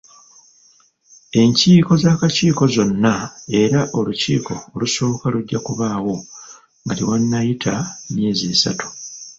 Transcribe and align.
Enkiiko 1.41 1.91
z'Akakiiko 2.01 2.63
zonna 2.75 3.13
era 3.61 3.81
olukiiko 3.97 4.53
olusooka 4.75 5.25
lujja 5.33 5.59
kubaawo 5.67 6.15
nga 6.83 6.93
tewannayita 6.97 7.73
myezi 8.13 8.45
esatu. 8.55 8.87